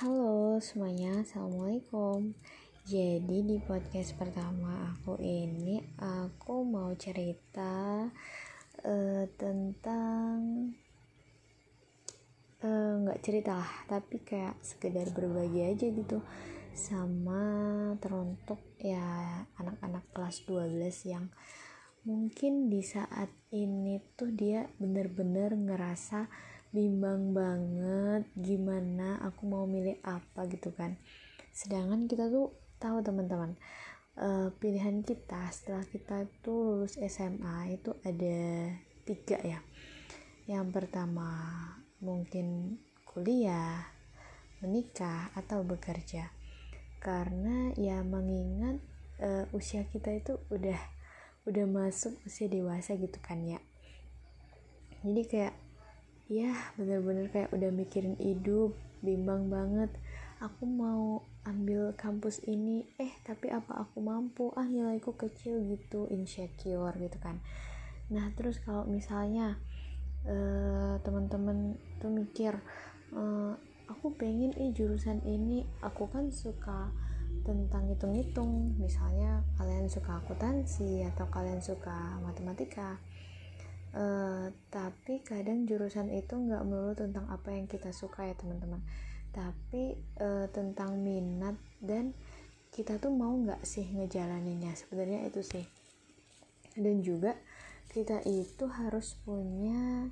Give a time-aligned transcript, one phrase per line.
[0.00, 2.32] Halo semuanya, Assalamualaikum.
[2.88, 8.08] Jadi di podcast pertama aku ini Aku mau cerita
[8.80, 10.72] uh, Tentang
[12.64, 16.24] eh, nggak uh, cerita lah Tapi kayak sekedar berbagi aja gitu
[16.72, 17.44] Sama
[18.00, 21.28] teruntuk ya anak-anak kelas 12 yang
[22.00, 26.32] Mungkin di saat ini tuh dia bener-bener ngerasa
[26.72, 30.96] bimbang banget gimana aku mau milih apa gitu kan.
[31.52, 33.52] Sedangkan kita tuh tahu teman-teman
[34.16, 38.72] uh, pilihan kita setelah kita tuh lulus SMA itu ada
[39.04, 39.60] tiga ya.
[40.48, 41.28] Yang pertama
[42.00, 43.92] mungkin kuliah
[44.64, 46.32] menikah atau bekerja.
[46.96, 48.80] Karena ya mengingat
[49.20, 50.99] uh, usia kita itu udah
[51.48, 53.60] udah masuk usia dewasa gitu kan ya.
[55.00, 55.54] Jadi kayak
[56.30, 59.88] ya bener-bener kayak udah mikirin hidup bimbang banget.
[60.40, 64.52] Aku mau ambil kampus ini eh tapi apa aku mampu?
[64.56, 67.40] Ah nilaiku kecil gitu insecure gitu kan.
[68.12, 69.56] Nah terus kalau misalnya
[70.28, 72.56] uh, teman-teman tuh mikir
[73.16, 73.56] uh,
[73.88, 76.92] aku pengen ih jurusan ini aku kan suka
[77.42, 78.76] tentang hitung-hitung.
[78.78, 83.00] Misalnya kalian suka akuntansi atau kalian suka matematika.
[83.90, 88.78] Uh, tapi kadang jurusan itu nggak melulu tentang apa yang kita suka ya teman-teman.
[89.34, 92.14] Tapi uh, tentang minat dan
[92.70, 94.78] kita tuh mau nggak sih ngejalaninnya?
[94.78, 95.66] Sebenarnya itu sih.
[96.78, 97.34] Dan juga
[97.90, 100.06] kita itu harus punya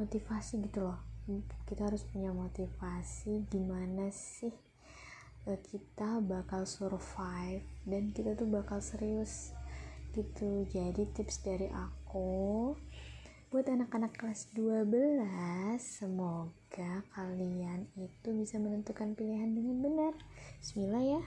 [0.00, 0.96] motivasi gitu loh.
[1.68, 4.67] Kita harus punya motivasi gimana sih
[5.56, 9.56] kita bakal survive dan kita tuh bakal serius
[10.12, 10.68] gitu.
[10.68, 12.74] Jadi tips dari aku
[13.48, 14.84] buat anak-anak kelas 12
[15.80, 20.12] semoga kalian itu bisa menentukan pilihan dengan benar.
[20.60, 21.22] Bismillah ya